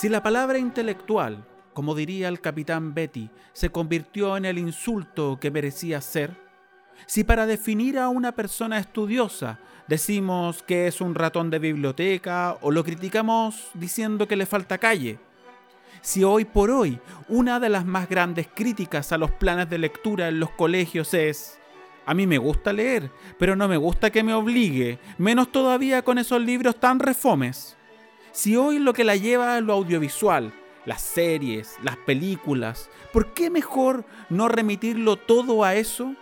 [0.00, 1.44] Si la palabra intelectual,
[1.74, 6.34] como diría el capitán Betty, se convirtió en el insulto que merecía ser,
[7.04, 12.70] si para definir a una persona estudiosa decimos que es un ratón de biblioteca o
[12.70, 15.18] lo criticamos diciendo que le falta calle,
[16.00, 20.28] si hoy por hoy una de las más grandes críticas a los planes de lectura
[20.28, 21.60] en los colegios es,
[22.06, 26.16] a mí me gusta leer, pero no me gusta que me obligue, menos todavía con
[26.16, 27.76] esos libros tan refomes.
[28.32, 30.52] Si hoy lo que la lleva es lo audiovisual,
[30.86, 36.14] las series, las películas, ¿por qué mejor no remitirlo todo a eso?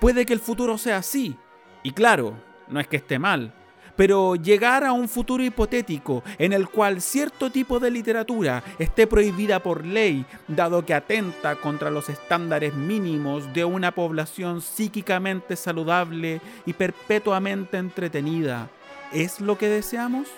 [0.00, 1.36] Puede que el futuro sea así.
[1.82, 2.34] Y claro,
[2.68, 3.54] no es que esté mal,
[3.96, 9.62] pero llegar a un futuro hipotético en el cual cierto tipo de literatura esté prohibida
[9.62, 16.74] por ley, dado que atenta contra los estándares mínimos de una población psíquicamente saludable y
[16.74, 18.68] perpetuamente entretenida,
[19.10, 20.28] ¿es lo que deseamos?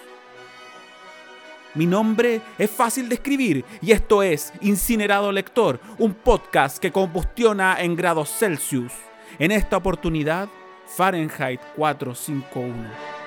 [1.74, 7.80] Mi nombre es fácil de escribir y esto es Incinerado Lector, un podcast que combustiona
[7.80, 8.92] en grados Celsius.
[9.38, 10.50] En esta oportunidad,
[10.86, 13.22] Fahrenheit 451.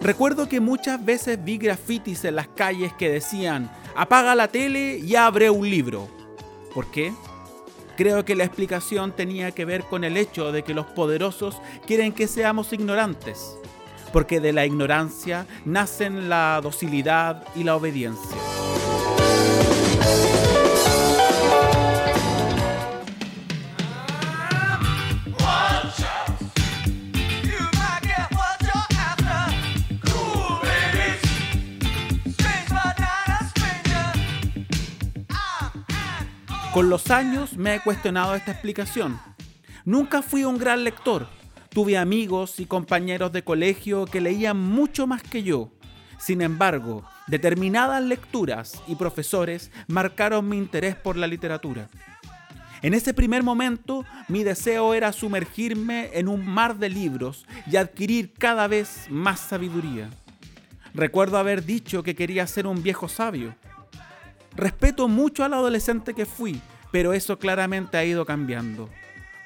[0.00, 5.16] Recuerdo que muchas veces vi grafitis en las calles que decían apaga la tele y
[5.16, 6.08] abre un libro.
[6.72, 7.12] ¿Por qué?
[7.96, 12.12] Creo que la explicación tenía que ver con el hecho de que los poderosos quieren
[12.12, 13.58] que seamos ignorantes,
[14.12, 18.38] porque de la ignorancia nacen la docilidad y la obediencia.
[36.78, 39.18] Con los años me he cuestionado esta explicación.
[39.84, 41.26] Nunca fui un gran lector.
[41.70, 45.72] Tuve amigos y compañeros de colegio que leían mucho más que yo.
[46.20, 51.88] Sin embargo, determinadas lecturas y profesores marcaron mi interés por la literatura.
[52.80, 58.34] En ese primer momento, mi deseo era sumergirme en un mar de libros y adquirir
[58.34, 60.10] cada vez más sabiduría.
[60.94, 63.56] Recuerdo haber dicho que quería ser un viejo sabio,
[64.56, 66.60] Respeto mucho al adolescente que fui,
[66.90, 68.88] pero eso claramente ha ido cambiando.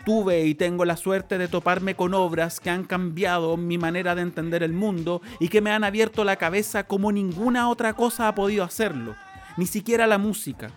[0.04, 4.22] Tuve y tengo la suerte de toparme con obras que han cambiado mi manera de
[4.22, 8.34] entender el mundo y que me han abierto la cabeza como ninguna otra cosa ha
[8.34, 9.14] podido hacerlo,
[9.56, 10.70] ni siquiera la música.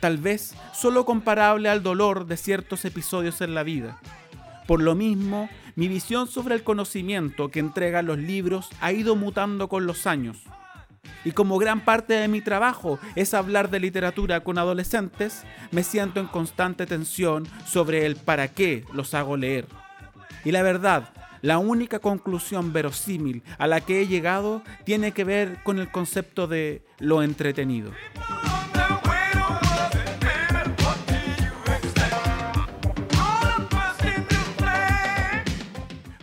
[0.00, 4.00] Tal vez solo comparable al dolor de ciertos episodios en la vida.
[4.66, 9.68] Por lo mismo, mi visión sobre el conocimiento que entregan los libros ha ido mutando
[9.68, 10.38] con los años.
[11.24, 16.20] Y como gran parte de mi trabajo es hablar de literatura con adolescentes, me siento
[16.20, 19.66] en constante tensión sobre el para qué los hago leer.
[20.44, 21.10] Y la verdad,
[21.42, 26.46] la única conclusión verosímil a la que he llegado tiene que ver con el concepto
[26.46, 27.92] de lo entretenido.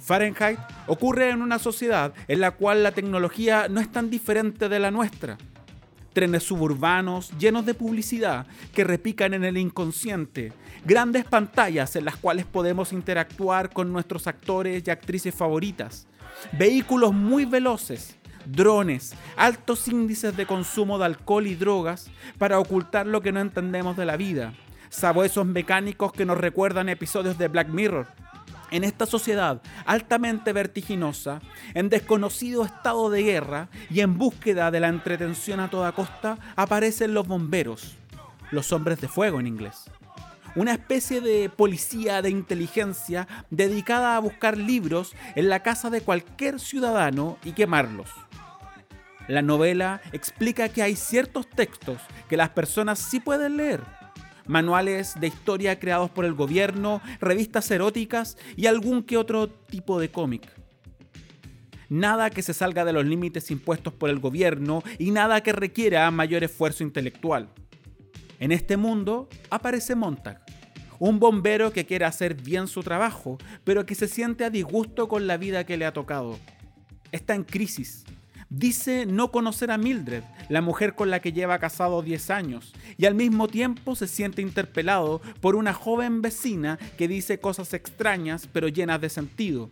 [0.01, 4.79] Fahrenheit ocurre en una sociedad en la cual la tecnología no es tan diferente de
[4.79, 5.37] la nuestra.
[6.13, 10.53] Trenes suburbanos llenos de publicidad que repican en el inconsciente,
[10.85, 16.07] grandes pantallas en las cuales podemos interactuar con nuestros actores y actrices favoritas,
[16.53, 18.15] vehículos muy veloces,
[18.45, 23.97] drones, altos índices de consumo de alcohol y drogas para ocultar lo que no entendemos
[23.97, 24.53] de la vida,
[24.89, 28.07] sabuesos mecánicos que nos recuerdan episodios de Black Mirror
[28.75, 31.41] en esta sociedad altamente vertiginosa,
[31.73, 37.13] en desconocido estado de guerra y en búsqueda de la entretención a toda costa, aparecen
[37.13, 37.95] los bomberos,
[38.51, 39.85] los hombres de fuego en inglés.
[40.55, 46.59] Una especie de policía de inteligencia dedicada a buscar libros en la casa de cualquier
[46.59, 48.09] ciudadano y quemarlos.
[49.27, 51.97] La novela explica que hay ciertos textos
[52.29, 53.81] que las personas sí pueden leer,
[54.47, 60.09] manuales de historia creados por el gobierno, revistas eróticas y algún que otro tipo de
[60.09, 60.47] cómic.
[61.89, 66.09] Nada que se salga de los límites impuestos por el gobierno y nada que requiera
[66.11, 67.49] mayor esfuerzo intelectual.
[68.39, 70.43] En este mundo aparece Montag,
[70.99, 75.27] un bombero que quiere hacer bien su trabajo, pero que se siente a disgusto con
[75.27, 76.37] la vida que le ha tocado.
[77.11, 78.03] Está en crisis,
[78.57, 83.05] Dice no conocer a Mildred, la mujer con la que lleva casado 10 años, y
[83.05, 88.69] al mismo tiempo se siente interpelado por una joven vecina que dice cosas extrañas pero
[88.69, 89.71] llenas de sentido.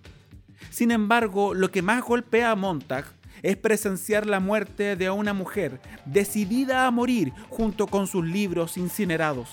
[0.69, 3.05] Sin embargo, lo que más golpea a Montag
[3.41, 9.47] es presenciar la muerte de una mujer decidida a morir junto con sus libros incinerados.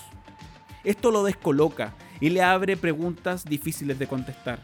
[0.83, 4.59] Esto lo descoloca y le abre preguntas difíciles de contestar.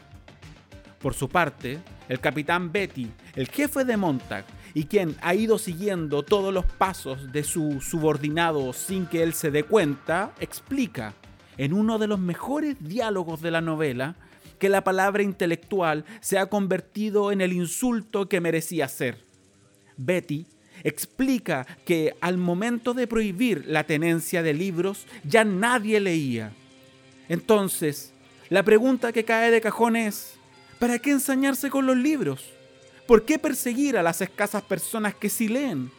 [1.00, 1.80] Por su parte,
[2.10, 4.46] el capitán Betty, el jefe de Montag,
[4.78, 9.50] y quien ha ido siguiendo todos los pasos de su subordinado sin que él se
[9.50, 11.16] dé cuenta, explica
[11.58, 14.18] en uno de los mejores diálogos de la novela
[14.60, 19.18] que la palabra intelectual se ha convertido en el insulto que merecía ser.
[19.98, 20.46] Betty
[20.84, 26.52] explica que al momento de prohibir la tenencia de libros ya nadie leía.
[27.30, 28.14] Entonces,
[28.50, 30.36] la pregunta que cae de cajón es,
[30.78, 32.54] ¿para qué ensañarse con los libros?
[33.08, 35.90] ¿Por qué perseguir a las escasas personas que sí leen?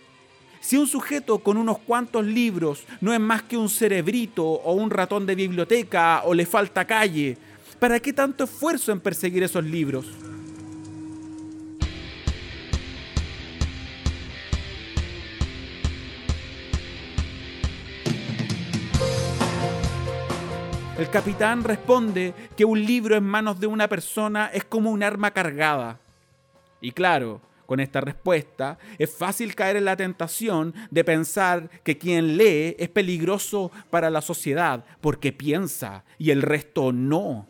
[0.60, 4.90] Si un sujeto con unos cuantos libros no es más que un cerebrito o un
[4.90, 7.38] ratón de biblioteca o le falta calle,
[7.78, 10.06] ¿para qué tanto esfuerzo en perseguir esos libros?
[20.98, 25.30] El capitán responde que un libro en manos de una persona es como un arma
[25.30, 26.00] cargada.
[26.80, 32.38] Y claro, con esta respuesta, es fácil caer en la tentación de pensar que quien
[32.38, 37.46] lee es peligroso para la sociedad porque piensa y el resto no.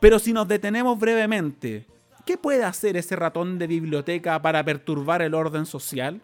[0.00, 1.86] Pero si nos detenemos brevemente,
[2.26, 6.20] ¿qué puede hacer ese ratón de biblioteca para perturbar el orden social?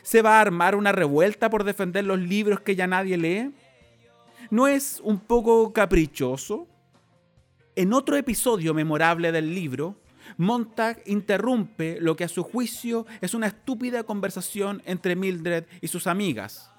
[0.00, 3.54] ¿Se va a armar una revuelta por defender los libros que ya nadie lee?
[4.48, 6.66] ¿No es un poco caprichoso?
[7.76, 9.96] En otro episodio memorable del libro,
[10.36, 16.06] Montag interrumpe lo que a su juicio es una estúpida conversación entre Mildred y sus
[16.06, 16.70] amigas.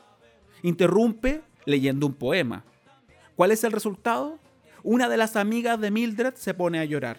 [0.64, 2.64] Interrumpe leyendo un poema.
[3.36, 4.40] ¿Cuál es el resultado?
[4.84, 7.18] Una de las amigas de Mildred se pone a llorar.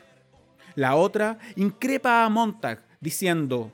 [0.74, 3.72] La otra increpa a Montag diciendo,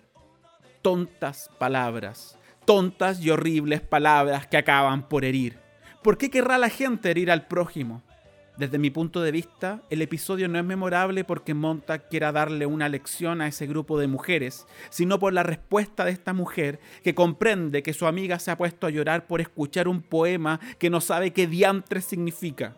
[0.83, 5.59] tontas palabras, tontas y horribles palabras que acaban por herir.
[6.03, 8.03] ¿Por qué querrá la gente herir al prójimo?
[8.59, 12.91] Desde mi punto de vista, el episodio no es memorable porque Montag quiera darle una
[12.91, 17.83] lección a ese grupo de mujeres, sino por la respuesta de esta mujer que comprende
[17.83, 21.33] que su amiga se ha puesto a llorar por escuchar un poema que no sabe
[21.33, 22.77] qué diantres significa.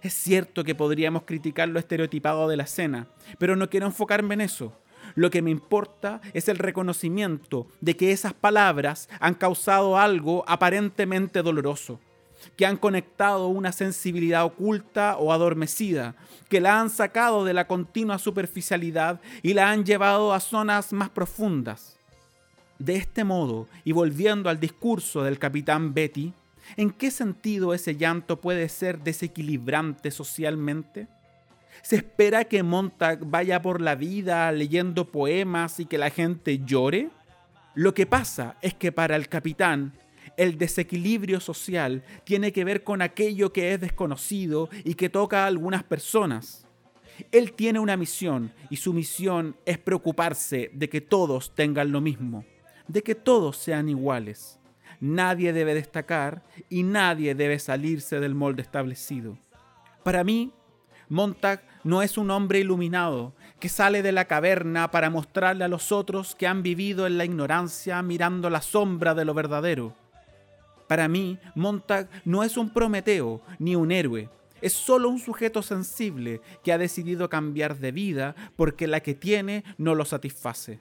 [0.00, 3.06] Es cierto que podríamos criticar lo estereotipado de la escena,
[3.38, 4.72] pero no quiero enfocarme en eso.
[5.14, 11.42] Lo que me importa es el reconocimiento de que esas palabras han causado algo aparentemente
[11.42, 12.00] doloroso
[12.56, 16.14] que han conectado una sensibilidad oculta o adormecida,
[16.48, 21.10] que la han sacado de la continua superficialidad y la han llevado a zonas más
[21.10, 21.96] profundas.
[22.78, 26.32] De este modo, y volviendo al discurso del capitán Betty,
[26.76, 31.08] ¿en qué sentido ese llanto puede ser desequilibrante socialmente?
[31.82, 37.10] ¿Se espera que Montag vaya por la vida leyendo poemas y que la gente llore?
[37.74, 39.92] Lo que pasa es que para el capitán
[40.36, 45.46] el desequilibrio social tiene que ver con aquello que es desconocido y que toca a
[45.46, 46.66] algunas personas.
[47.32, 52.44] Él tiene una misión y su misión es preocuparse de que todos tengan lo mismo,
[52.88, 54.58] de que todos sean iguales.
[55.00, 59.38] Nadie debe destacar y nadie debe salirse del molde establecido.
[60.02, 60.52] Para mí,
[61.08, 65.92] Montag no es un hombre iluminado que sale de la caverna para mostrarle a los
[65.92, 69.94] otros que han vivido en la ignorancia mirando la sombra de lo verdadero.
[70.86, 74.28] Para mí, Montag no es un Prometeo ni un héroe.
[74.60, 79.64] Es solo un sujeto sensible que ha decidido cambiar de vida porque la que tiene
[79.78, 80.80] no lo satisface.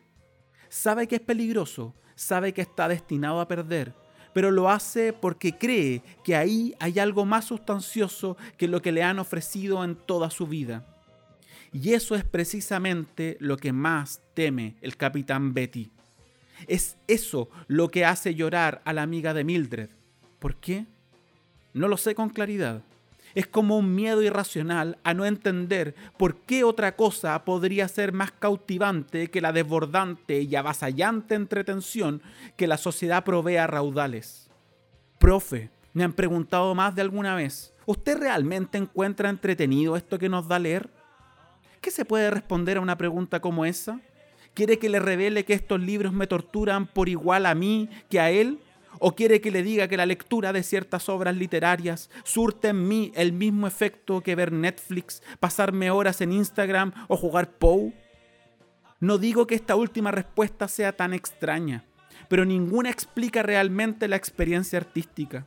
[0.69, 3.93] Sabe que es peligroso, sabe que está destinado a perder,
[4.33, 9.03] pero lo hace porque cree que ahí hay algo más sustancioso que lo que le
[9.03, 10.85] han ofrecido en toda su vida.
[11.71, 15.91] Y eso es precisamente lo que más teme el capitán Betty.
[16.67, 19.89] Es eso lo que hace llorar a la amiga de Mildred.
[20.39, 20.85] ¿Por qué?
[21.73, 22.83] No lo sé con claridad.
[23.33, 28.31] Es como un miedo irracional a no entender por qué otra cosa podría ser más
[28.31, 32.21] cautivante que la desbordante y avasallante entretención
[32.55, 34.49] que la sociedad provee a raudales.
[35.19, 40.47] Profe, me han preguntado más de alguna vez, ¿usted realmente encuentra entretenido esto que nos
[40.47, 40.89] da leer?
[41.81, 43.99] ¿Qué se puede responder a una pregunta como esa?
[44.55, 48.31] ¿Quiere que le revele que estos libros me torturan por igual a mí que a
[48.31, 48.59] él?
[48.99, 53.11] ¿O quiere que le diga que la lectura de ciertas obras literarias surte en mí
[53.15, 57.91] el mismo efecto que ver Netflix, pasarme horas en Instagram o jugar Poe?
[59.01, 61.83] No digo que esta última respuesta sea tan extraña,
[62.29, 65.45] pero ninguna explica realmente la experiencia artística.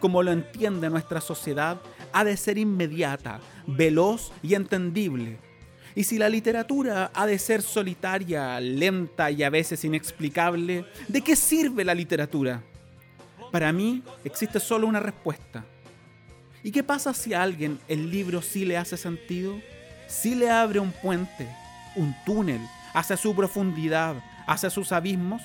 [0.00, 1.80] Como lo entiende nuestra sociedad,
[2.12, 5.38] ha de ser inmediata, veloz y entendible.
[5.94, 11.36] Y si la literatura ha de ser solitaria, lenta y a veces inexplicable, ¿de qué
[11.36, 12.62] sirve la literatura?
[13.52, 15.64] Para mí existe solo una respuesta.
[16.62, 19.60] ¿Y qué pasa si a alguien el libro sí le hace sentido?
[20.08, 21.48] Sí le abre un puente,
[21.94, 22.60] un túnel
[22.92, 24.16] hacia su profundidad,
[24.46, 25.42] hacia sus abismos.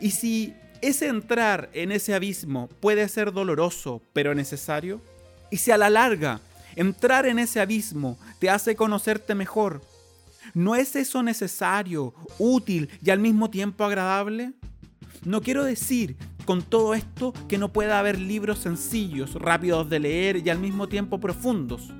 [0.00, 0.54] Y si
[0.88, 5.00] ese entrar en ese abismo puede ser doloroso, pero necesario,
[5.50, 6.40] y si a la larga
[6.76, 9.82] entrar en ese abismo te hace conocerte mejor,
[10.52, 14.52] ¿no es eso necesario, útil y al mismo tiempo agradable?
[15.24, 20.46] No quiero decir con todo esto que no pueda haber libros sencillos, rápidos de leer
[20.46, 21.92] y al mismo tiempo profundos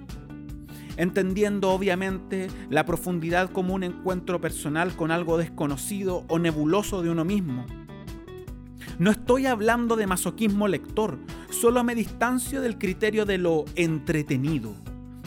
[0.96, 7.24] entendiendo obviamente la profundidad como un encuentro personal con algo desconocido o nebuloso de uno
[7.24, 7.66] mismo.
[8.98, 11.18] No estoy hablando de masoquismo lector,
[11.50, 14.72] solo me distancio del criterio de lo entretenido,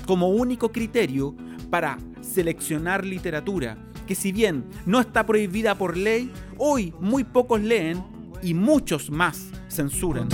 [0.05, 1.35] como único criterio
[1.69, 8.01] para seleccionar literatura, que si bien no está prohibida por ley, hoy muy pocos leen
[8.41, 10.29] y muchos más censuran.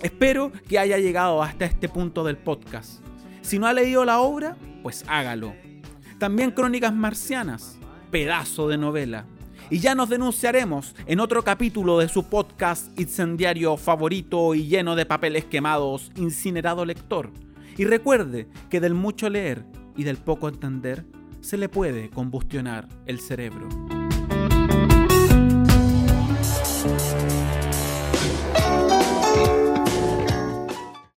[0.00, 3.07] Espero que haya llegado hasta este punto del podcast.
[3.48, 5.54] Si no ha leído la obra, pues hágalo.
[6.18, 7.78] También Crónicas Marcianas,
[8.10, 9.24] pedazo de novela.
[9.70, 15.06] Y ya nos denunciaremos en otro capítulo de su podcast incendiario favorito y lleno de
[15.06, 17.30] papeles quemados, Incinerado Lector.
[17.78, 19.64] Y recuerde que del mucho leer
[19.96, 21.06] y del poco entender
[21.40, 23.66] se le puede combustionar el cerebro.